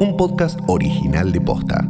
un 0.00 0.16
podcast 0.16 0.58
original 0.66 1.30
de 1.30 1.42
Posta. 1.42 1.86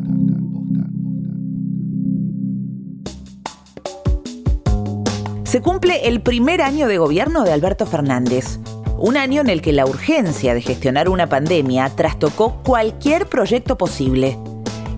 Se 5.44 5.60
cumple 5.60 6.08
el 6.08 6.20
primer 6.20 6.60
año 6.60 6.88
de 6.88 6.99
gobierno 6.99 7.44
de 7.44 7.52
Alberto 7.52 7.86
Fernández. 7.86 8.59
Un 8.98 9.16
año 9.16 9.41
en 9.41 9.48
el 9.48 9.62
que 9.62 9.73
la 9.73 9.86
urgencia 9.86 10.54
de 10.54 10.61
gestionar 10.61 11.09
una 11.09 11.29
pandemia 11.29 11.89
trastocó 11.91 12.57
cualquier 12.65 13.27
proyecto 13.29 13.79
posible. 13.79 14.37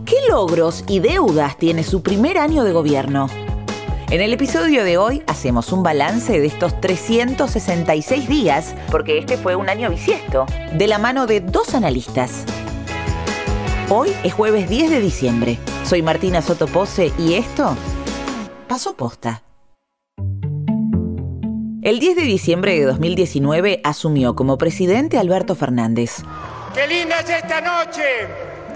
¿Qué 0.06 0.16
logros 0.30 0.82
y 0.88 1.00
deudas 1.00 1.58
tiene 1.58 1.84
su 1.84 2.02
primer 2.02 2.38
año 2.38 2.64
de 2.64 2.72
gobierno? 2.72 3.28
En 4.10 4.22
el 4.22 4.32
episodio 4.32 4.84
de 4.84 4.96
hoy 4.96 5.22
hacemos 5.26 5.70
un 5.70 5.82
balance 5.82 6.40
de 6.40 6.46
estos 6.46 6.80
366 6.80 8.26
días, 8.26 8.74
porque 8.90 9.18
este 9.18 9.36
fue 9.36 9.54
un 9.54 9.68
año 9.68 9.90
bisiesto, 9.90 10.46
de 10.72 10.88
la 10.88 10.96
mano 10.96 11.26
de 11.26 11.40
dos 11.40 11.74
analistas. 11.74 12.46
Hoy 13.94 14.10
es 14.24 14.32
jueves 14.32 14.70
10 14.70 14.90
de 14.90 15.00
diciembre. 15.00 15.58
Soy 15.84 16.00
Martina 16.00 16.40
Sotopose 16.40 17.12
y 17.18 17.34
esto 17.34 17.76
pasó 18.66 18.96
posta. 18.96 19.42
El 21.82 22.00
10 22.00 22.16
de 22.16 22.22
diciembre 22.22 22.72
de 22.72 22.86
2019 22.86 23.82
asumió 23.84 24.34
como 24.34 24.56
presidente 24.56 25.18
Alberto 25.18 25.54
Fernández. 25.54 26.22
¡Qué 26.72 26.86
linda 26.86 27.20
es 27.20 27.28
esta 27.28 27.60
noche! 27.60 28.02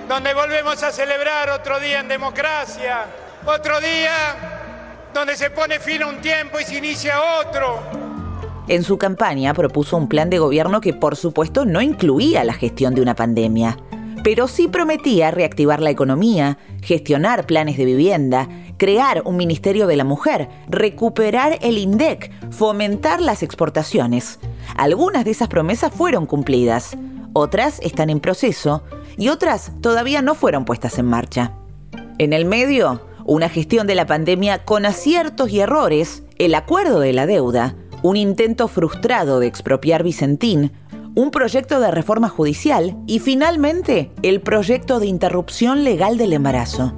Donde 0.07 0.35
volvemos 0.35 0.83
a 0.83 0.93
celebrar 0.93 1.49
otro 1.49 1.81
día 1.81 2.01
en 2.01 2.09
democracia, 2.09 3.07
otro 3.47 3.81
día 3.81 5.09
donde 5.15 5.35
se 5.35 5.49
pone 5.49 5.81
fin 5.81 6.03
a 6.03 6.09
un 6.09 6.21
tiempo 6.21 6.61
y 6.61 6.65
se 6.65 6.77
inicia 6.77 7.15
otro. 7.41 7.81
En 8.69 8.83
su 8.83 8.99
campaña 8.99 9.55
propuso 9.55 9.97
un 9.97 10.09
plan 10.09 10.29
de 10.29 10.41
gobierno 10.41 10.83
que 10.83 10.93
por 10.93 11.17
supuesto 11.17 11.65
no 11.65 11.81
incluía 11.81 12.45
la 12.45 12.53
gestión 12.53 12.95
de 12.95 13.01
una 13.01 13.15
pandemia, 13.15 13.79
pero 14.27 14.49
sí 14.49 14.67
prometía 14.67 15.31
reactivar 15.31 15.81
la 15.81 15.91
economía, 15.91 16.59
gestionar 16.83 17.47
planes 17.47 17.77
de 17.77 17.85
vivienda, 17.85 18.49
crear 18.77 19.23
un 19.25 19.37
Ministerio 19.37 19.87
de 19.87 19.95
la 19.95 20.03
Mujer, 20.03 20.49
recuperar 20.67 21.61
el 21.63 21.79
INDEC, 21.79 22.33
fomentar 22.51 23.21
las 23.21 23.45
exportaciones. 23.45 24.41
Algunas 24.77 25.25
de 25.25 25.31
esas 25.31 25.47
promesas 25.47 25.95
fueron 25.95 26.27
cumplidas, 26.27 26.99
otras 27.35 27.79
están 27.85 28.11
en 28.11 28.19
proceso 28.19 28.83
y 29.17 29.29
otras 29.29 29.71
todavía 29.81 30.23
no 30.23 30.35
fueron 30.35 30.65
puestas 30.65 30.99
en 30.99 31.07
marcha. 31.07 31.53
En 32.19 32.33
el 32.33 32.47
medio, 32.47 33.03
una 33.27 33.49
gestión 33.49 33.87
de 33.87 33.95
la 33.95 34.07
pandemia 34.07 34.65
con 34.65 34.87
aciertos 34.87 35.51
y 35.51 35.61
errores, 35.61 36.25
el 36.39 36.57
acuerdo 36.57 36.99
de 36.99 37.13
la 37.13 37.27
deuda, 37.27 37.77
un 38.03 38.17
intento 38.17 38.67
frustrado 38.67 39.39
de 39.39 39.47
expropiar 39.47 40.03
Vicentín, 40.03 40.73
un 41.17 41.31
proyecto 41.31 41.81
de 41.81 41.91
reforma 41.91 42.29
judicial 42.29 42.95
y 43.07 43.21
finalmente 43.21 44.11
el 44.23 44.43
proyecto 44.43 45.01
de 45.01 45.07
interrupción 45.07 45.83
legal 45.83 46.19
del 46.19 46.35
embarazo. 46.35 46.95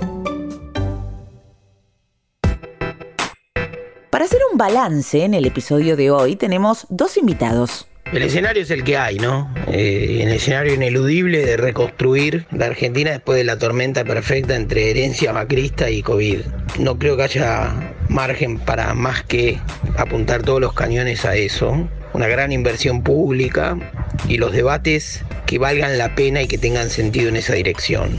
Para 4.11 4.25
hacer 4.25 4.41
un 4.51 4.59
balance 4.59 5.25
en 5.25 5.35
el 5.35 5.47
episodio 5.47 5.97
de 5.97 6.11
hoy 6.11 6.35
tenemos 6.35 6.87
dos 6.91 7.17
invitados. 7.17 7.87
El 8.13 8.23
escenario 8.23 8.63
es 8.63 8.71
el 8.73 8.83
que 8.83 8.97
hay, 8.97 9.19
¿no? 9.19 9.55
Eh, 9.69 10.21
el 10.23 10.33
escenario 10.33 10.75
ineludible 10.75 11.45
de 11.45 11.57
reconstruir 11.57 12.47
la 12.51 12.67
Argentina 12.67 13.13
después 13.13 13.39
de 13.39 13.45
la 13.45 13.59
tormenta 13.59 14.05
perfecta 14.05 14.57
entre 14.57 14.91
herencia 14.91 15.33
macrista 15.33 15.91
y 15.91 16.03
COVID. 16.03 16.41
No 16.81 16.99
creo 16.99 17.17
que 17.17 17.23
haya 17.23 17.95
margen 18.09 18.59
para 18.59 18.95
más 18.95 19.23
que 19.23 19.61
apuntar 19.97 20.43
todos 20.43 20.61
los 20.61 20.73
cañones 20.73 21.25
a 21.25 21.37
eso. 21.37 21.89
Una 22.15 22.27
gran 22.27 22.51
inversión 22.51 23.03
pública 23.03 23.77
y 24.27 24.39
los 24.39 24.53
debates 24.53 25.25
que 25.47 25.59
valgan 25.59 25.99
la 25.99 26.15
pena 26.15 26.43
y 26.43 26.49
que 26.49 26.59
tengan 26.59 26.91
sentido 26.91 27.29
en 27.29 27.37
esa 27.37 27.55
dirección. 27.55 28.11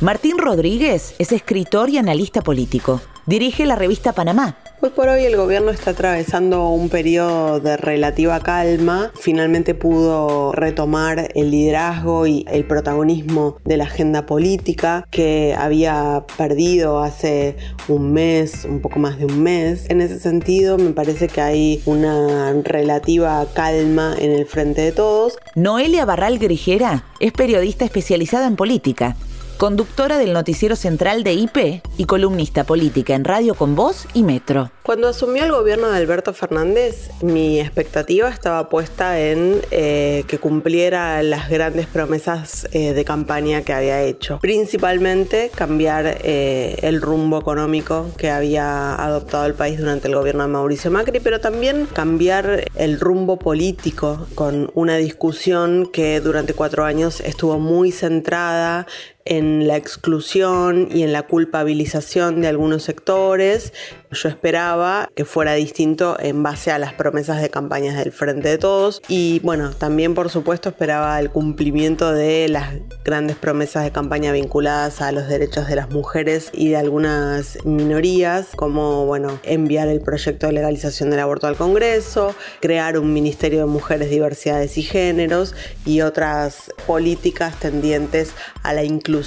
Martín 0.00 0.38
Rodríguez 0.38 1.14
es 1.18 1.32
escritor 1.32 1.90
y 1.90 1.98
analista 1.98 2.40
político. 2.40 3.00
Dirige 3.26 3.66
la 3.66 3.76
revista 3.76 4.12
Panamá, 4.12 4.56
Hoy 4.80 4.90
por 4.90 5.08
hoy 5.08 5.24
el 5.24 5.34
gobierno 5.34 5.72
está 5.72 5.90
atravesando 5.90 6.68
un 6.68 6.88
periodo 6.88 7.58
de 7.58 7.76
relativa 7.76 8.38
calma. 8.38 9.10
Finalmente 9.20 9.74
pudo 9.74 10.52
retomar 10.52 11.32
el 11.34 11.50
liderazgo 11.50 12.28
y 12.28 12.44
el 12.48 12.64
protagonismo 12.64 13.56
de 13.64 13.76
la 13.76 13.84
agenda 13.84 14.24
política 14.24 15.04
que 15.10 15.56
había 15.58 16.24
perdido 16.36 17.00
hace 17.00 17.56
un 17.88 18.12
mes, 18.12 18.66
un 18.66 18.80
poco 18.80 19.00
más 19.00 19.18
de 19.18 19.24
un 19.24 19.42
mes. 19.42 19.90
En 19.90 20.00
ese 20.00 20.20
sentido 20.20 20.78
me 20.78 20.90
parece 20.90 21.26
que 21.26 21.40
hay 21.40 21.82
una 21.84 22.52
relativa 22.62 23.44
calma 23.52 24.14
en 24.16 24.30
el 24.30 24.46
frente 24.46 24.82
de 24.82 24.92
todos. 24.92 25.38
Noelia 25.56 26.04
Barral 26.04 26.38
Grijera 26.38 27.02
es 27.18 27.32
periodista 27.32 27.84
especializada 27.84 28.46
en 28.46 28.54
política 28.54 29.16
conductora 29.58 30.18
del 30.18 30.32
noticiero 30.32 30.76
central 30.76 31.24
de 31.24 31.32
IP 31.32 31.82
y 31.96 32.04
columnista 32.04 32.62
política 32.62 33.14
en 33.14 33.24
Radio 33.24 33.56
con 33.56 33.74
Voz 33.74 34.06
y 34.14 34.22
Metro. 34.22 34.70
Cuando 34.84 35.08
asumió 35.08 35.44
el 35.44 35.50
gobierno 35.50 35.90
de 35.90 35.96
Alberto 35.96 36.32
Fernández, 36.32 37.10
mi 37.20 37.60
expectativa 37.60 38.28
estaba 38.28 38.68
puesta 38.68 39.20
en 39.20 39.60
eh, 39.72 40.24
que 40.28 40.38
cumpliera 40.38 41.22
las 41.24 41.50
grandes 41.50 41.86
promesas 41.86 42.68
eh, 42.72 42.94
de 42.94 43.04
campaña 43.04 43.62
que 43.62 43.72
había 43.72 44.00
hecho. 44.00 44.38
Principalmente 44.40 45.50
cambiar 45.54 46.18
eh, 46.22 46.78
el 46.82 47.02
rumbo 47.02 47.40
económico 47.40 48.06
que 48.16 48.30
había 48.30 48.94
adoptado 48.94 49.44
el 49.44 49.54
país 49.54 49.78
durante 49.78 50.06
el 50.06 50.14
gobierno 50.14 50.44
de 50.44 50.48
Mauricio 50.50 50.90
Macri, 50.92 51.18
pero 51.18 51.40
también 51.40 51.86
cambiar 51.92 52.64
el 52.76 53.00
rumbo 53.00 53.40
político 53.40 54.26
con 54.36 54.70
una 54.74 54.96
discusión 54.96 55.90
que 55.92 56.20
durante 56.20 56.54
cuatro 56.54 56.84
años 56.84 57.20
estuvo 57.20 57.58
muy 57.58 57.90
centrada 57.90 58.86
en 59.28 59.68
la 59.68 59.76
exclusión 59.76 60.88
y 60.90 61.02
en 61.02 61.12
la 61.12 61.22
culpabilización 61.22 62.40
de 62.40 62.48
algunos 62.48 62.82
sectores. 62.82 63.72
Yo 64.10 64.30
esperaba 64.30 65.10
que 65.14 65.26
fuera 65.26 65.52
distinto 65.52 66.16
en 66.18 66.42
base 66.42 66.70
a 66.70 66.78
las 66.78 66.94
promesas 66.94 67.42
de 67.42 67.50
campañas 67.50 67.98
del 67.98 68.10
Frente 68.10 68.48
de 68.48 68.56
Todos 68.56 69.02
y 69.06 69.40
bueno, 69.40 69.72
también 69.72 70.14
por 70.14 70.30
supuesto 70.30 70.70
esperaba 70.70 71.20
el 71.20 71.28
cumplimiento 71.28 72.12
de 72.12 72.48
las 72.48 72.72
grandes 73.04 73.36
promesas 73.36 73.84
de 73.84 73.92
campaña 73.92 74.32
vinculadas 74.32 75.02
a 75.02 75.12
los 75.12 75.28
derechos 75.28 75.68
de 75.68 75.76
las 75.76 75.90
mujeres 75.90 76.50
y 76.54 76.70
de 76.70 76.76
algunas 76.78 77.62
minorías, 77.66 78.48
como 78.56 79.04
bueno, 79.04 79.38
enviar 79.42 79.88
el 79.88 80.00
proyecto 80.00 80.46
de 80.46 80.54
legalización 80.54 81.10
del 81.10 81.20
aborto 81.20 81.46
al 81.46 81.56
Congreso, 81.56 82.34
crear 82.60 82.98
un 82.98 83.12
Ministerio 83.12 83.60
de 83.60 83.66
Mujeres, 83.66 84.08
Diversidades 84.08 84.78
y 84.78 84.82
Géneros 84.82 85.54
y 85.84 86.00
otras 86.00 86.72
políticas 86.86 87.60
tendientes 87.60 88.32
a 88.62 88.72
la 88.72 88.84
inclusión 88.84 89.17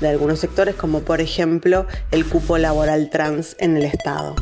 de 0.00 0.08
algunos 0.08 0.38
sectores, 0.38 0.74
como 0.74 1.00
por 1.00 1.20
ejemplo 1.20 1.86
el 2.10 2.24
cupo 2.24 2.58
laboral 2.58 3.10
trans 3.10 3.56
en 3.58 3.76
el 3.76 3.84
Estado. 3.84 4.34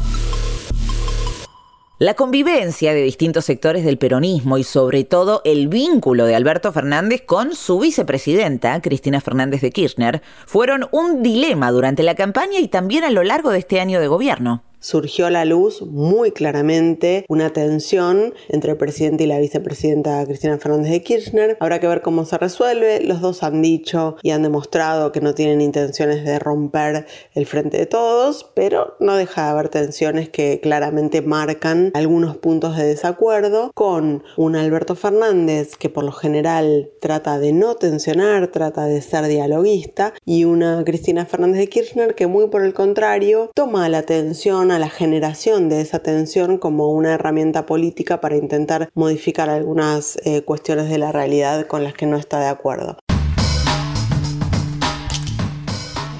La 1.98 2.12
convivencia 2.12 2.92
de 2.92 3.02
distintos 3.02 3.46
sectores 3.46 3.82
del 3.82 3.96
peronismo 3.96 4.58
y 4.58 4.64
sobre 4.64 5.04
todo 5.04 5.40
el 5.46 5.68
vínculo 5.68 6.26
de 6.26 6.34
Alberto 6.34 6.70
Fernández 6.70 7.22
con 7.24 7.54
su 7.54 7.78
vicepresidenta, 7.78 8.82
Cristina 8.82 9.22
Fernández 9.22 9.62
de 9.62 9.70
Kirchner, 9.70 10.20
fueron 10.44 10.88
un 10.92 11.22
dilema 11.22 11.70
durante 11.70 12.02
la 12.02 12.14
campaña 12.14 12.58
y 12.58 12.68
también 12.68 13.04
a 13.04 13.10
lo 13.10 13.22
largo 13.22 13.50
de 13.50 13.60
este 13.60 13.80
año 13.80 13.98
de 13.98 14.08
gobierno 14.08 14.62
surgió 14.86 15.26
a 15.26 15.30
la 15.30 15.44
luz 15.44 15.82
muy 15.82 16.30
claramente 16.30 17.24
una 17.28 17.52
tensión 17.52 18.34
entre 18.48 18.70
el 18.70 18.76
presidente 18.76 19.24
y 19.24 19.26
la 19.26 19.40
vicepresidenta 19.40 20.24
Cristina 20.24 20.58
Fernández 20.58 20.92
de 20.92 21.02
Kirchner. 21.02 21.56
Habrá 21.58 21.80
que 21.80 21.88
ver 21.88 22.02
cómo 22.02 22.24
se 22.24 22.38
resuelve. 22.38 23.00
Los 23.00 23.20
dos 23.20 23.42
han 23.42 23.62
dicho 23.62 24.16
y 24.22 24.30
han 24.30 24.44
demostrado 24.44 25.10
que 25.10 25.20
no 25.20 25.34
tienen 25.34 25.60
intenciones 25.60 26.24
de 26.24 26.38
romper 26.38 27.06
el 27.34 27.46
frente 27.46 27.78
de 27.78 27.86
todos, 27.86 28.48
pero 28.54 28.96
no 29.00 29.16
deja 29.16 29.46
de 29.46 29.50
haber 29.50 29.70
tensiones 29.70 30.28
que 30.28 30.60
claramente 30.62 31.20
marcan 31.20 31.90
algunos 31.94 32.36
puntos 32.36 32.76
de 32.76 32.84
desacuerdo 32.84 33.72
con 33.74 34.22
un 34.36 34.54
Alberto 34.54 34.94
Fernández 34.94 35.76
que 35.76 35.90
por 35.90 36.04
lo 36.04 36.12
general 36.12 36.90
trata 37.00 37.40
de 37.40 37.52
no 37.52 37.74
tensionar, 37.74 38.52
trata 38.52 38.84
de 38.84 39.02
ser 39.02 39.26
dialoguista 39.26 40.14
y 40.24 40.44
una 40.44 40.84
Cristina 40.84 41.26
Fernández 41.26 41.58
de 41.58 41.68
Kirchner 41.68 42.14
que 42.14 42.28
muy 42.28 42.46
por 42.46 42.64
el 42.64 42.72
contrario 42.72 43.50
toma 43.52 43.88
la 43.88 43.98
atención 43.98 44.75
la 44.78 44.88
generación 44.88 45.68
de 45.68 45.80
esa 45.80 46.00
tensión 46.00 46.58
como 46.58 46.90
una 46.90 47.14
herramienta 47.14 47.66
política 47.66 48.20
para 48.20 48.36
intentar 48.36 48.90
modificar 48.94 49.48
algunas 49.48 50.18
eh, 50.24 50.42
cuestiones 50.42 50.88
de 50.88 50.98
la 50.98 51.12
realidad 51.12 51.66
con 51.66 51.84
las 51.84 51.94
que 51.94 52.06
no 52.06 52.16
está 52.16 52.40
de 52.40 52.48
acuerdo. 52.48 52.98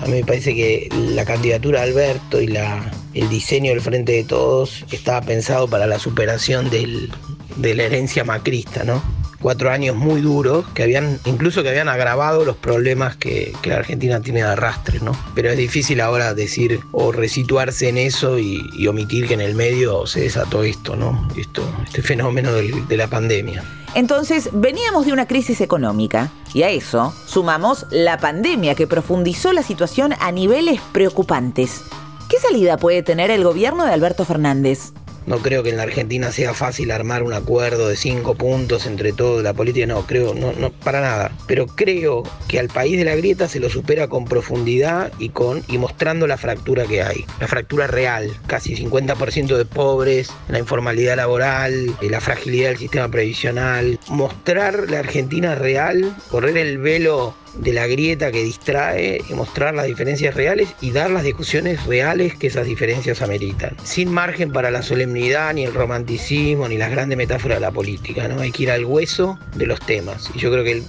A 0.03 0.07
mí 0.07 0.13
me 0.13 0.25
parece 0.25 0.55
que 0.55 0.89
la 0.93 1.25
candidatura 1.25 1.81
de 1.81 1.91
Alberto 1.91 2.41
y 2.41 2.47
la, 2.47 2.93
el 3.15 3.29
diseño 3.29 3.71
del 3.71 3.81
Frente 3.81 4.13
de 4.13 4.25
Todos 4.25 4.85
estaba 4.93 5.21
pensado 5.23 5.69
para 5.69 5.87
la 5.87 5.99
superación 5.99 6.71
del, 6.71 7.11
de 7.57 7.75
la 7.75 7.85
herencia 7.85 8.23
macrista, 8.23 8.85
¿no? 8.85 9.03
Cuatro 9.41 9.71
años 9.71 9.97
muy 9.97 10.21
duros 10.21 10.65
que 10.75 10.83
habían 10.83 11.19
incluso 11.25 11.63
que 11.63 11.69
habían 11.69 11.89
agravado 11.89 12.45
los 12.45 12.57
problemas 12.57 13.17
que, 13.17 13.53
la 13.65 13.77
Argentina 13.77 14.21
tiene 14.21 14.41
de 14.41 14.47
arrastre, 14.47 15.01
¿no? 15.01 15.13
Pero 15.35 15.51
es 15.51 15.57
difícil 15.57 16.01
ahora 16.01 16.35
decir 16.35 16.81
o 16.93 17.13
resituarse 17.13 17.89
en 17.89 17.99
eso 17.99 18.39
y, 18.39 18.87
omitir 18.87 19.27
que 19.27 19.35
en 19.35 19.41
el 19.41 19.55
medio 19.55 20.07
se 20.07 20.21
desató 20.21 20.63
esto, 20.63 20.95
¿no? 20.95 21.29
Esto, 21.37 21.63
este 21.85 22.03
fenómeno 22.03 22.53
de 22.53 22.97
la 22.97 23.09
pandemia. 23.09 23.65
Entonces, 23.97 24.51
veníamos 24.53 25.07
de 25.07 25.15
una 25.15 25.27
crisis 25.27 25.63
económica 25.63 26.31
Y 26.53 26.65
a 26.65 26.69
eso 26.69 27.15
sumamos 27.27 27.87
la 27.91 28.19
pandemia 28.19 28.75
que 28.75 28.87
profundizó 28.87 29.55
la 29.55 29.63
situación 29.63 30.13
a 30.21 30.33
niveles 30.33 30.81
preocupantes. 30.93 31.83
¿Qué 32.29 32.39
salida 32.39 32.77
puede 32.77 33.03
tener 33.03 33.31
el 33.31 33.43
gobierno 33.43 33.87
de 33.87 33.93
Alberto 33.93 34.25
Fernández? 34.25 34.93
No 35.27 35.39
creo 35.39 35.63
que 35.63 35.71
en 35.71 35.77
la 35.77 35.83
Argentina 35.83 36.31
sea 36.31 36.55
fácil 36.55 36.91
armar 36.91 37.23
un 37.23 37.33
acuerdo 37.33 37.89
de 37.89 37.97
cinco 37.97 38.35
puntos 38.35 38.87
entre 38.87 39.13
todo 39.13 39.43
la 39.43 39.55
política, 39.55 39.87
no, 39.87 40.07
creo, 40.07 40.35
no, 40.35 40.53
no, 40.53 40.71
para 40.71 41.01
nada. 41.01 41.33
Pero 41.47 41.67
creo 41.67 42.23
que 42.49 42.59
al 42.59 42.69
país 42.69 42.97
de 42.97 43.05
la 43.05 43.17
grieta 43.17 43.49
se 43.49 43.61
lo 43.61 43.69
supera 43.69 44.09
con 44.09 44.25
profundidad 44.25 45.13
y 45.19 45.31
con 45.31 45.63
y 45.69 45.79
mostrando 45.79 46.27
la 46.27 46.37
fractura 46.37 46.85
que 46.85 47.03
hay. 47.03 47.25
La 47.41 47.49
fractura 47.49 47.87
real, 47.87 48.31
casi 48.47 48.77
50% 48.77 49.57
de 49.57 49.65
pobres, 49.65 50.31
la 50.49 50.59
informalidad 50.59 51.17
laboral, 51.17 51.97
eh, 52.01 52.11
la 52.11 52.21
fragilidad 52.21 52.69
del 52.69 52.79
sistema 52.79 53.09
previsional. 53.09 53.99
Mostrar 54.09 54.91
la 54.91 55.01
Argentina 55.01 55.55
real, 55.55 56.15
correr 56.31 56.57
el 56.57 56.79
velo 56.79 57.35
de 57.59 57.73
la 57.73 57.87
grieta 57.87 58.33
que 58.33 58.43
distrae 58.43 59.21
y 59.29 59.35
mostrar 59.35 59.75
las 59.75 59.87
diferencias 59.87 60.35
reales 60.35 60.69
y 60.81 60.91
dar 60.91 61.11
las 61.11 61.23
discusiones 61.23 61.85
reales 61.87 62.37
que 62.37 62.49
esas 62.49 62.67
diferencias 62.67 63.23
ameritan. 63.23 63.77
Sin 63.85 64.11
margen 64.11 64.53
para 64.53 64.71
la 64.71 64.83
solemnidad, 64.83 65.55
ni 65.55 65.65
el 65.65 65.75
romanticismo, 65.75 66.69
ni 66.69 66.79
las 66.79 66.91
grandes 66.91 67.17
metáforas 67.19 67.59
de 67.59 67.61
la 67.61 67.71
política. 67.71 68.29
¿no? 68.29 68.41
Hay 68.41 68.53
que 68.53 68.65
ir 68.65 68.71
al 68.71 68.85
hueso 68.85 69.39
de 69.55 69.67
los 69.67 69.81
temas. 69.81 70.31
Y 70.35 70.39
yo 70.39 70.51
creo 70.51 70.65
que 70.65 70.83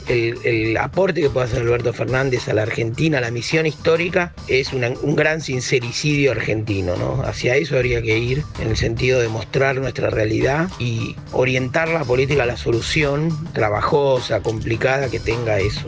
el, 0.43 0.77
aporte 0.77 1.21
que 1.21 1.29
puede 1.29 1.47
hacer 1.47 1.61
Alberto 1.61 1.93
Fernández 1.93 2.47
a 2.49 2.53
la 2.53 2.63
Argentina, 2.63 3.17
a 3.17 3.21
la 3.21 3.31
misión 3.31 3.65
histórica, 3.65 4.33
es 4.47 4.71
un 4.73 5.15
gran 5.15 5.41
sincericidio 5.41 6.31
argentino. 6.31 6.95
¿no? 6.95 7.23
Hacia 7.23 7.55
eso 7.55 7.75
habría 7.75 8.01
que 8.01 8.17
ir 8.17 8.43
en 8.59 8.69
el 8.69 8.77
sentido 8.77 9.19
de 9.19 9.27
mostrar 9.27 9.77
nuestra 9.77 10.09
realidad 10.09 10.69
y 10.79 11.15
orientar 11.31 11.89
la 11.89 12.03
política 12.03 12.43
a 12.43 12.45
la 12.45 12.57
solución 12.57 13.29
trabajosa, 13.53 14.41
complicada 14.41 15.09
que 15.09 15.19
tenga 15.19 15.59
eso. 15.59 15.85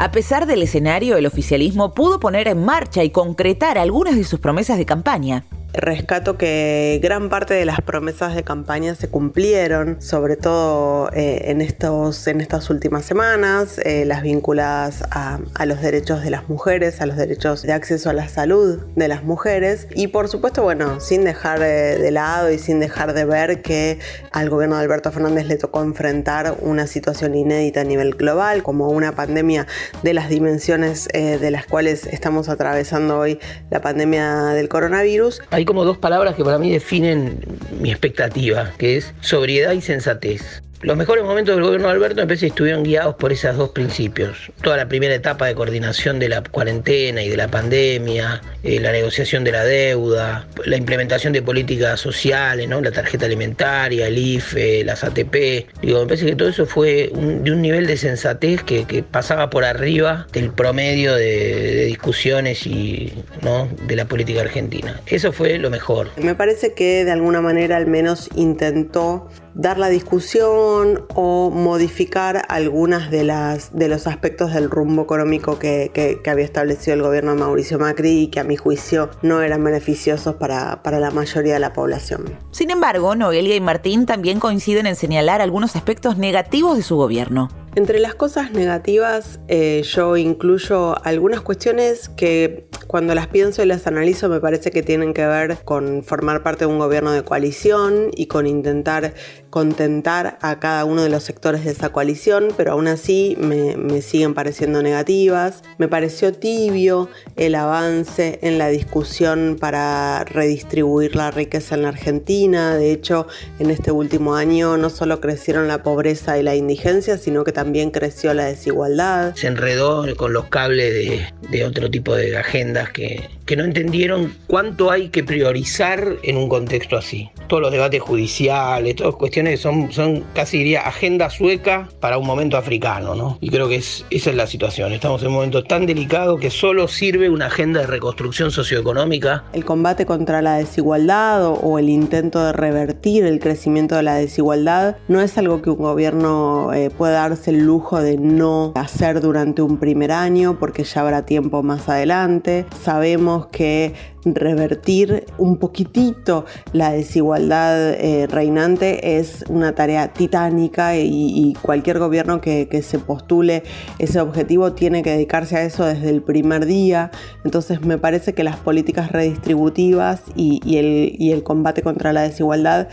A 0.00 0.12
pesar 0.12 0.46
del 0.46 0.62
escenario, 0.62 1.16
el 1.16 1.26
oficialismo 1.26 1.92
pudo 1.92 2.20
poner 2.20 2.46
en 2.46 2.64
marcha 2.64 3.02
y 3.02 3.10
concretar 3.10 3.78
algunas 3.78 4.14
de 4.14 4.22
sus 4.22 4.38
promesas 4.38 4.78
de 4.78 4.86
campaña. 4.86 5.44
Rescato 5.74 6.38
que 6.38 6.98
gran 7.02 7.28
parte 7.28 7.52
de 7.52 7.66
las 7.66 7.82
promesas 7.82 8.34
de 8.34 8.42
campaña 8.42 8.94
se 8.94 9.08
cumplieron, 9.08 10.00
sobre 10.00 10.36
todo 10.36 11.10
eh, 11.12 11.42
en, 11.50 11.60
estos, 11.60 12.26
en 12.26 12.40
estas 12.40 12.70
últimas 12.70 13.04
semanas, 13.04 13.78
eh, 13.84 14.06
las 14.06 14.22
vinculadas 14.22 15.04
a, 15.10 15.38
los 15.66 15.82
derechos 15.82 16.22
de 16.22 16.30
las 16.30 16.48
mujeres, 16.48 17.02
a 17.02 17.06
los 17.06 17.16
derechos 17.16 17.62
de 17.62 17.74
acceso 17.74 18.08
a 18.08 18.14
la 18.14 18.28
salud 18.30 18.78
de 18.96 19.08
las 19.08 19.24
mujeres. 19.24 19.88
Y 19.94 20.06
por 20.06 20.28
supuesto, 20.28 20.62
bueno, 20.62 21.00
sin 21.00 21.22
dejar 21.22 21.60
eh, 21.60 21.98
de 21.98 22.10
lado 22.12 22.50
y 22.50 22.58
sin 22.58 22.80
dejar 22.80 23.12
de 23.12 23.26
ver 23.26 23.60
que 23.60 23.98
al 24.32 24.48
gobierno 24.48 24.76
de 24.76 24.82
Alberto 24.82 25.12
Fernández 25.12 25.46
le 25.46 25.56
tocó 25.56 25.82
enfrentar 25.82 26.56
una 26.62 26.86
situación 26.86 27.34
inédita 27.34 27.82
a 27.82 27.84
nivel 27.84 28.14
global, 28.14 28.62
como 28.62 28.88
una 28.88 29.12
pandemia 29.12 29.66
de 30.02 30.14
las 30.14 30.30
dimensiones 30.30 31.08
de 31.08 31.50
las 31.50 31.66
cuales 31.66 32.06
estamos 32.06 32.48
atravesando 32.48 33.18
hoy 33.18 33.38
la 33.70 33.80
pandemia 33.80 34.46
del 34.54 34.68
coronavirus 34.68 35.42
hay 35.58 35.64
como 35.64 35.84
dos 35.84 35.98
palabras 35.98 36.36
que 36.36 36.44
para 36.44 36.56
mí 36.56 36.70
definen 36.70 37.40
mi 37.80 37.90
expectativa, 37.90 38.70
que 38.78 38.96
es 38.96 39.12
sobriedad 39.20 39.72
y 39.72 39.80
sensatez. 39.80 40.62
Los 40.82 40.96
mejores 40.96 41.24
momentos 41.24 41.56
del 41.56 41.64
gobierno 41.64 41.88
de 41.88 41.94
Alberto 41.94 42.24
que 42.28 42.34
estuvieron 42.34 42.84
guiados 42.84 43.16
por 43.16 43.32
esos 43.32 43.56
dos 43.56 43.70
principios. 43.70 44.52
Toda 44.62 44.76
la 44.76 44.86
primera 44.86 45.12
etapa 45.12 45.46
de 45.46 45.56
coordinación 45.56 46.20
de 46.20 46.28
la 46.28 46.44
cuarentena 46.44 47.24
y 47.24 47.28
de 47.28 47.36
la 47.36 47.48
pandemia, 47.48 48.40
eh, 48.68 48.80
la 48.80 48.92
negociación 48.92 49.44
de 49.44 49.52
la 49.52 49.64
deuda, 49.64 50.46
la 50.66 50.76
implementación 50.76 51.32
de 51.32 51.40
políticas 51.40 51.98
sociales, 51.98 52.68
¿no? 52.68 52.82
la 52.82 52.90
tarjeta 52.90 53.24
alimentaria, 53.24 54.08
el 54.08 54.18
IFE, 54.18 54.84
las 54.84 55.04
ATP. 55.04 55.66
Digo, 55.80 56.00
me 56.00 56.06
parece 56.06 56.26
que 56.26 56.36
todo 56.36 56.50
eso 56.50 56.66
fue 56.66 57.10
de 57.14 57.50
un 57.50 57.62
nivel 57.62 57.86
de 57.86 57.96
sensatez 57.96 58.62
que, 58.62 58.84
pasaba 59.10 59.48
por 59.48 59.64
arriba 59.64 60.26
del 60.32 60.50
promedio 60.50 61.14
de, 61.14 61.86
discusiones 61.86 62.66
y 62.66 63.12
¿no? 63.40 63.68
de 63.86 63.96
la 63.96 64.04
política 64.04 64.42
argentina. 64.42 65.00
Eso 65.06 65.32
fue 65.32 65.56
lo 65.56 65.70
mejor. 65.70 66.10
Me 66.18 66.34
parece 66.34 66.74
que 66.74 67.06
de 67.06 67.12
alguna 67.12 67.40
manera 67.40 67.78
al 67.78 67.86
menos 67.86 68.28
intentó 68.34 69.30
dar 69.58 69.76
la 69.76 69.88
discusión 69.88 71.04
o 71.14 71.50
modificar 71.50 72.42
algunas 72.48 73.10
de 73.10 73.24
las 73.24 73.76
de 73.76 73.88
los 73.88 74.06
aspectos 74.06 74.54
del 74.54 74.70
rumbo 74.70 75.02
económico 75.02 75.58
que, 75.58 75.90
había 76.26 76.44
establecido 76.44 76.94
el 76.94 77.02
gobierno 77.02 77.34
de 77.34 77.40
Mauricio 77.40 77.78
Macri 77.78 78.22
y 78.22 78.26
que 78.28 78.38
a 78.38 78.44
mi 78.44 78.56
juicio 78.58 79.10
no 79.22 79.42
eran 79.42 79.64
beneficiosos 79.64 80.36
para, 80.36 80.82
para 80.82 81.00
la 81.00 81.10
mayoría 81.10 81.54
de 81.54 81.60
la 81.60 81.72
población. 81.72 82.38
Sin 82.50 82.70
embargo, 82.70 83.14
Noelia 83.14 83.56
y 83.56 83.60
Martín 83.60 84.06
también 84.06 84.40
coinciden 84.40 84.86
en 84.86 84.96
señalar 84.96 85.40
algunos 85.40 85.76
aspectos 85.76 86.18
negativos 86.18 86.76
de 86.76 86.82
su 86.82 86.96
gobierno. 86.96 87.48
Entre 87.78 88.00
las 88.00 88.16
cosas 88.16 88.50
negativas 88.50 89.38
eh, 89.46 89.84
yo 89.84 90.16
incluyo 90.16 91.00
algunas 91.06 91.42
cuestiones 91.42 92.08
que 92.08 92.66
cuando 92.88 93.14
las 93.14 93.28
pienso 93.28 93.62
y 93.62 93.66
las 93.66 93.86
analizo 93.86 94.28
me 94.28 94.40
parece 94.40 94.72
que 94.72 94.82
tienen 94.82 95.14
que 95.14 95.24
ver 95.24 95.58
con 95.64 96.02
formar 96.02 96.42
parte 96.42 96.64
de 96.64 96.72
un 96.72 96.80
gobierno 96.80 97.12
de 97.12 97.22
coalición 97.22 98.10
y 98.16 98.26
con 98.26 98.48
intentar 98.48 99.14
contentar 99.50 100.38
a 100.42 100.58
cada 100.58 100.84
uno 100.84 101.02
de 101.02 101.08
los 101.08 101.22
sectores 101.22 101.64
de 101.64 101.70
esa 101.70 101.90
coalición, 101.90 102.48
pero 102.56 102.72
aún 102.72 102.86
así 102.86 103.36
me, 103.40 103.76
me, 103.76 104.02
siguen 104.02 104.34
pareciendo 104.34 104.82
negativas. 104.82 105.62
Me 105.78 105.88
pareció 105.88 106.32
tibio 106.32 107.08
el 107.36 107.54
avance 107.54 108.38
en 108.42 108.58
la 108.58 108.68
discusión 108.68 109.56
para 109.58 110.24
redistribuir 110.24 111.16
la 111.16 111.30
riqueza 111.30 111.76
en 111.76 111.82
la 111.82 111.88
Argentina. 111.88 112.76
De 112.76 112.92
hecho, 112.92 113.26
en 113.58 113.70
este 113.70 113.90
último 113.90 114.34
año 114.34 114.76
no 114.76 114.90
solo 114.90 115.20
crecieron 115.20 115.66
la 115.66 115.82
pobreza 115.82 116.38
y 116.38 116.42
la 116.42 116.54
indigencia, 116.54 117.16
sino 117.16 117.44
que 117.44 117.52
también 117.52 117.67
creció 117.92 118.34
la 118.34 118.46
desigualdad. 118.46 119.34
Se 119.34 119.46
enredó 119.46 120.04
con 120.16 120.32
los 120.32 120.46
cables 120.46 120.92
de, 120.92 121.26
de 121.50 121.64
otro 121.64 121.90
tipo 121.90 122.14
de 122.14 122.36
agendas 122.36 122.90
que, 122.90 123.28
que 123.48 123.56
no 123.56 123.64
entendieron 123.64 124.34
cuánto 124.46 124.90
hay 124.90 125.08
que 125.08 125.24
priorizar 125.24 126.16
en 126.22 126.36
un 126.36 126.50
contexto 126.50 126.98
así. 126.98 127.30
Todos 127.48 127.62
los 127.62 127.72
debates 127.72 128.02
judiciales, 128.02 128.94
todas 128.94 129.14
cuestiones 129.14 129.52
que 129.54 129.56
son, 129.56 129.90
son 129.90 130.22
casi 130.34 130.58
diría 130.58 130.82
agenda 130.82 131.30
sueca 131.30 131.88
para 131.98 132.18
un 132.18 132.26
momento 132.26 132.58
africano, 132.58 133.14
¿no? 133.14 133.38
Y 133.40 133.48
creo 133.48 133.66
que 133.66 133.76
es, 133.76 134.04
esa 134.10 134.28
es 134.28 134.36
la 134.36 134.46
situación. 134.46 134.92
Estamos 134.92 135.22
en 135.22 135.28
un 135.28 135.34
momento 135.34 135.64
tan 135.64 135.86
delicado 135.86 136.36
que 136.36 136.50
solo 136.50 136.88
sirve 136.88 137.30
una 137.30 137.46
agenda 137.46 137.80
de 137.80 137.86
reconstrucción 137.86 138.50
socioeconómica. 138.50 139.44
El 139.54 139.64
combate 139.64 140.04
contra 140.04 140.42
la 140.42 140.56
desigualdad 140.56 141.46
o, 141.46 141.78
el 141.78 141.88
intento 141.88 142.44
de 142.44 142.52
revertir 142.52 143.24
el 143.24 143.40
crecimiento 143.40 143.96
de 143.96 144.02
la 144.02 144.16
desigualdad 144.16 144.96
no 145.08 145.22
es 145.22 145.38
algo 145.38 145.62
que 145.62 145.70
un 145.70 145.78
gobierno 145.78 146.74
eh, 146.74 146.90
pueda 146.90 147.12
darse 147.28 147.47
el 147.48 147.64
lujo 147.64 148.00
de 148.00 148.18
no 148.18 148.72
hacer 148.76 149.20
durante 149.20 149.62
un 149.62 149.78
primer 149.78 150.12
año 150.12 150.58
porque 150.58 150.84
ya 150.84 151.00
habrá 151.00 151.24
tiempo 151.26 151.62
más 151.62 151.88
adelante. 151.88 152.66
Sabemos 152.82 153.46
que 153.46 153.94
revertir 154.24 155.24
un 155.38 155.56
poquitito 155.56 156.44
la 156.72 156.92
desigualdad 156.92 157.92
eh, 157.92 158.26
reinante 158.26 159.18
es 159.18 159.44
una 159.48 159.74
tarea 159.74 160.12
titánica 160.12 160.96
y, 160.96 161.54
cualquier 161.62 161.98
gobierno 161.98 162.40
que, 162.40 162.68
se 162.82 162.98
postule 162.98 163.64
ese 163.98 164.20
objetivo 164.20 164.72
tiene 164.72 165.02
que 165.02 165.10
dedicarse 165.10 165.56
a 165.56 165.62
eso 165.62 165.84
desde 165.84 166.10
el 166.10 166.22
primer 166.22 166.66
día. 166.66 167.10
Entonces 167.44 167.82
me 167.84 167.98
parece 167.98 168.34
que 168.34 168.44
las 168.44 168.56
políticas 168.56 169.10
redistributivas 169.10 170.22
y 170.36 170.76
el 170.76 171.42
combate 171.42 171.82
contra 171.82 172.12
la 172.12 172.22
desigualdad 172.22 172.88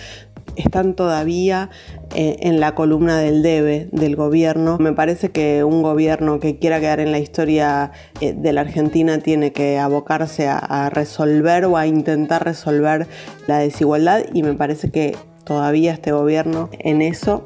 están 0.56 0.94
todavía 0.94 1.70
eh, 2.14 2.38
en 2.42 2.60
la 2.60 2.76
columna 2.76 3.18
del 3.18 3.44
debe 3.44 3.88
del 3.92 4.16
gobierno. 4.16 4.78
Me 4.80 4.94
parece 4.94 5.30
que 5.30 5.64
un 5.64 5.82
gobierno 5.82 6.40
que 6.40 6.58
quiera 6.58 6.80
quedar 6.80 7.00
en 7.00 7.12
la 7.12 7.20
historia 7.20 7.92
eh, 8.22 8.34
de 8.34 8.54
la 8.54 8.62
Argentina 8.62 9.20
tiene 9.20 9.52
que 9.52 9.78
abocarse 9.78 10.48
a 10.48 10.90
resolver 10.90 11.66
o 11.66 11.78
a 11.78 11.88
intentar 11.88 12.44
resolver 12.44 13.08
la 13.48 13.60
desigualdad 13.60 14.24
y 14.34 14.44
me 14.44 14.54
parece 14.54 14.92
que 14.92 15.16
todavía 15.44 15.94
este 15.94 16.12
gobierno 16.12 16.70
en 16.80 17.02
eso 17.02 17.44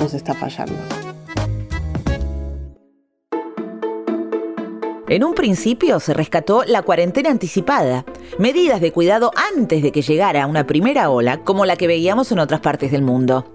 nos 0.00 0.14
está 0.14 0.34
fallando. 0.34 0.99
En 5.10 5.24
un 5.24 5.34
principio 5.34 5.98
se 5.98 6.14
rescató 6.14 6.62
la 6.64 6.82
cuarentena 6.82 7.30
anticipada, 7.30 8.04
medidas 8.38 8.80
de 8.80 8.92
cuidado 8.92 9.32
antes 9.56 9.82
de 9.82 9.90
que 9.90 10.02
llegara 10.02 10.46
una 10.46 10.68
primera 10.68 11.10
ola 11.10 11.38
como 11.38 11.66
la 11.66 11.74
que 11.74 11.88
veíamos 11.88 12.30
en 12.30 12.38
otras 12.38 12.60
partes 12.60 12.92
del 12.92 13.02
mundo. 13.02 13.52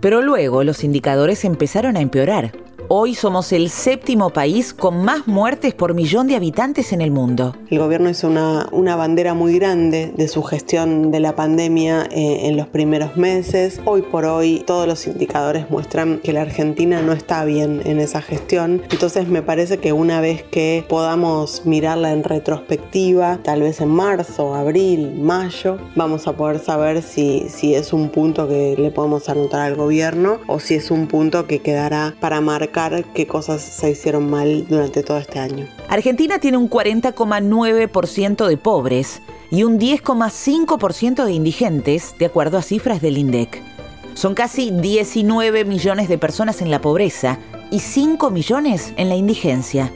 Pero 0.00 0.20
luego 0.20 0.64
los 0.64 0.82
indicadores 0.82 1.44
empezaron 1.44 1.96
a 1.96 2.00
empeorar. 2.00 2.50
Hoy 2.88 3.16
somos 3.16 3.50
el 3.50 3.68
séptimo 3.68 4.30
país 4.30 4.72
con 4.72 5.02
más 5.04 5.26
muertes 5.26 5.74
por 5.74 5.92
millón 5.92 6.28
de 6.28 6.36
habitantes 6.36 6.92
en 6.92 7.00
el 7.00 7.10
mundo. 7.10 7.56
El 7.68 7.80
gobierno 7.80 8.08
hizo 8.08 8.28
una, 8.28 8.68
una 8.70 8.94
bandera 8.94 9.34
muy 9.34 9.58
grande 9.58 10.12
de 10.16 10.28
su 10.28 10.44
gestión 10.44 11.10
de 11.10 11.18
la 11.18 11.34
pandemia 11.34 12.06
eh, 12.12 12.46
en 12.46 12.56
los 12.56 12.68
primeros 12.68 13.16
meses. 13.16 13.80
Hoy 13.86 14.02
por 14.02 14.24
hoy 14.24 14.62
todos 14.64 14.86
los 14.86 15.04
indicadores 15.08 15.68
muestran 15.68 16.20
que 16.22 16.32
la 16.32 16.42
Argentina 16.42 17.02
no 17.02 17.12
está 17.12 17.44
bien 17.44 17.82
en 17.86 17.98
esa 17.98 18.22
gestión. 18.22 18.82
Entonces 18.88 19.26
me 19.26 19.42
parece 19.42 19.78
que 19.78 19.92
una 19.92 20.20
vez 20.20 20.44
que 20.44 20.84
podamos 20.88 21.66
mirarla 21.66 22.12
en 22.12 22.22
retrospectiva, 22.22 23.40
tal 23.42 23.62
vez 23.62 23.80
en 23.80 23.88
marzo, 23.88 24.54
abril, 24.54 25.12
mayo, 25.20 25.78
vamos 25.96 26.28
a 26.28 26.34
poder 26.34 26.60
saber 26.60 27.02
si, 27.02 27.48
si 27.48 27.74
es 27.74 27.92
un 27.92 28.10
punto 28.10 28.46
que 28.46 28.76
le 28.78 28.92
podemos 28.92 29.28
anotar 29.28 29.62
al 29.62 29.74
gobierno 29.74 30.38
o 30.46 30.60
si 30.60 30.76
es 30.76 30.92
un 30.92 31.08
punto 31.08 31.48
que 31.48 31.58
quedará 31.58 32.14
para 32.20 32.40
marcar 32.40 32.75
qué 33.14 33.26
cosas 33.26 33.62
se 33.62 33.90
hicieron 33.90 34.28
mal 34.28 34.66
durante 34.68 35.02
todo 35.02 35.18
este 35.18 35.38
año. 35.38 35.66
Argentina 35.88 36.38
tiene 36.38 36.58
un 36.58 36.68
40,9% 36.68 38.46
de 38.46 38.56
pobres 38.58 39.22
y 39.50 39.62
un 39.62 39.78
10,5% 39.78 41.24
de 41.24 41.32
indigentes, 41.32 42.14
de 42.18 42.26
acuerdo 42.26 42.58
a 42.58 42.62
cifras 42.62 43.00
del 43.00 43.16
INDEC. 43.16 43.62
Son 44.14 44.34
casi 44.34 44.70
19 44.70 45.64
millones 45.64 46.08
de 46.08 46.18
personas 46.18 46.60
en 46.60 46.70
la 46.70 46.80
pobreza 46.80 47.38
y 47.70 47.80
5 47.80 48.30
millones 48.30 48.92
en 48.96 49.08
la 49.08 49.16
indigencia. 49.16 49.90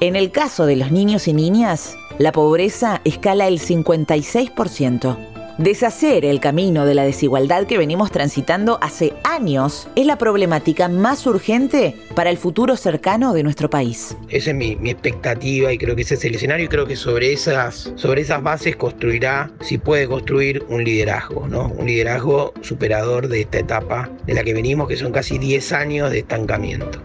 En 0.00 0.16
el 0.16 0.30
caso 0.30 0.64
de 0.64 0.76
los 0.76 0.90
niños 0.90 1.28
y 1.28 1.34
niñas, 1.34 1.96
la 2.18 2.32
pobreza 2.32 3.00
escala 3.04 3.48
el 3.48 3.60
56%. 3.60 5.37
Deshacer 5.58 6.24
el 6.24 6.38
camino 6.38 6.86
de 6.86 6.94
la 6.94 7.02
desigualdad 7.02 7.66
que 7.66 7.78
venimos 7.78 8.12
transitando 8.12 8.78
hace 8.80 9.14
años 9.24 9.88
es 9.96 10.06
la 10.06 10.16
problemática 10.16 10.86
más 10.88 11.26
urgente 11.26 11.96
para 12.14 12.30
el 12.30 12.38
futuro 12.38 12.76
cercano 12.76 13.32
de 13.32 13.42
nuestro 13.42 13.68
país. 13.68 14.16
Esa 14.28 14.50
es 14.50 14.56
mi, 14.56 14.78
expectativa 14.88 15.72
y 15.72 15.78
creo 15.78 15.96
que 15.96 16.02
ese 16.02 16.14
es 16.14 16.24
el 16.24 16.36
escenario 16.36 16.66
y 16.66 16.68
creo 16.68 16.86
que 16.86 16.94
sobre 16.94 17.32
esas, 17.32 17.92
sobre 17.96 18.20
esas 18.20 18.40
bases 18.40 18.76
construirá, 18.76 19.50
si 19.60 19.78
puede 19.78 20.06
construir, 20.06 20.62
un 20.68 20.84
liderazgo, 20.84 21.48
¿no? 21.48 21.66
Un 21.76 21.86
liderazgo 21.86 22.54
superador 22.60 23.26
de 23.26 23.40
esta 23.40 23.58
etapa 23.58 24.08
de 24.26 24.34
la 24.34 24.44
que 24.44 24.54
venimos, 24.54 24.86
que 24.86 24.96
son 24.96 25.10
casi 25.10 25.38
10 25.38 25.72
años 25.72 26.12
de 26.12 26.20
estancamiento. 26.20 27.00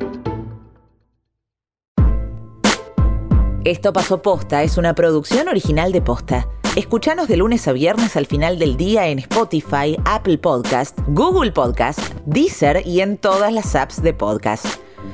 Esto 3.63 3.93
pasó 3.93 4.21
posta, 4.21 4.61
es 4.61 4.77
una 4.77 4.93
producción 4.93 5.47
original 5.47 5.91
de 5.91 6.01
posta. 6.03 6.47
Escuchanos 6.75 7.27
de 7.27 7.37
lunes 7.37 7.67
a 7.67 7.71
viernes 7.71 8.15
al 8.15 8.25
final 8.25 8.57
del 8.57 8.77
día 8.77 9.07
en 9.07 9.19
Spotify, 9.19 9.95
Apple 10.05 10.39
Podcast, 10.39 10.97
Google 11.09 11.51
Podcast, 11.51 11.99
Deezer 12.25 12.81
y 12.83 13.01
en 13.01 13.19
todas 13.19 13.53
las 13.53 13.75
apps 13.75 14.01
de 14.01 14.11
podcast. 14.11 14.65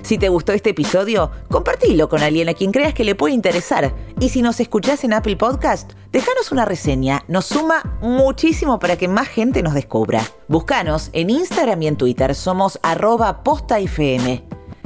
Si 0.02 0.18
te 0.18 0.30
gustó 0.30 0.54
este 0.54 0.70
episodio, 0.70 1.32
compartilo 1.50 2.08
con 2.08 2.24
alguien 2.24 2.48
a 2.48 2.54
quien 2.54 2.72
creas 2.72 2.94
que 2.94 3.04
le 3.04 3.14
puede 3.14 3.34
interesar. 3.34 3.94
Y 4.22 4.30
si 4.30 4.42
nos 4.42 4.62
escuchás 4.62 5.04
en 5.04 5.12
Apple 5.12 5.36
Podcast, 5.36 5.92
déjanos 6.14 6.54
una 6.54 6.64
reseña. 6.64 7.26
Nos 7.28 7.48
suma 7.48 7.98
muchísimo 8.02 8.80
para 8.80 8.96
que 8.96 9.10
más 9.10 9.28
gente 9.28 9.62
nos 9.62 9.74
descubra. 9.74 10.24
Búscanos 10.48 11.10
en 11.12 11.30
Instagram 11.30 11.82
y 11.82 11.88
en 11.88 11.98
Twitter. 11.98 12.36
Somos 12.36 12.80
arroba 12.84 13.44
postafm. 13.44 14.44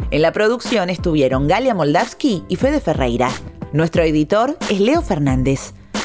En 0.10 0.22
la 0.24 0.32
producción 0.32 0.89
estuvieron 0.89 1.48
Galia 1.48 1.75
Moldavsky 1.75 2.46
y 2.48 2.56
Fede 2.56 2.80
Ferreira. 2.80 3.30
Nuestro 3.74 4.01
editor 4.01 4.58
es 4.72 4.80
Leo 4.80 5.03
Fernández. 5.03 5.75